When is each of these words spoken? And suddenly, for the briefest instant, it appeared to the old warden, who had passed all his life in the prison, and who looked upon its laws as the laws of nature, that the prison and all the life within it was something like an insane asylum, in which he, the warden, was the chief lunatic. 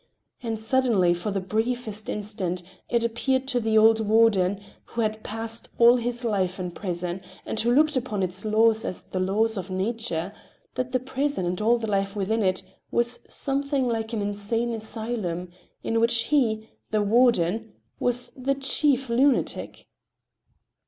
And 0.41 0.59
suddenly, 0.59 1.13
for 1.13 1.29
the 1.29 1.39
briefest 1.39 2.09
instant, 2.09 2.63
it 2.89 3.03
appeared 3.03 3.47
to 3.49 3.59
the 3.59 3.77
old 3.77 3.99
warden, 3.99 4.59
who 4.85 5.01
had 5.01 5.23
passed 5.23 5.69
all 5.77 5.97
his 5.97 6.25
life 6.25 6.59
in 6.59 6.69
the 6.69 6.73
prison, 6.73 7.21
and 7.45 7.59
who 7.59 7.71
looked 7.71 7.95
upon 7.95 8.23
its 8.23 8.43
laws 8.43 8.83
as 8.83 9.03
the 9.03 9.19
laws 9.19 9.57
of 9.57 9.69
nature, 9.69 10.33
that 10.73 10.91
the 10.91 10.99
prison 10.99 11.45
and 11.45 11.61
all 11.61 11.77
the 11.77 11.85
life 11.85 12.15
within 12.15 12.41
it 12.41 12.63
was 12.89 13.19
something 13.29 13.87
like 13.87 14.11
an 14.11 14.23
insane 14.23 14.73
asylum, 14.73 15.49
in 15.83 15.99
which 15.99 16.23
he, 16.29 16.67
the 16.89 17.03
warden, 17.03 17.73
was 17.99 18.31
the 18.35 18.55
chief 18.55 19.07
lunatic. 19.07 19.85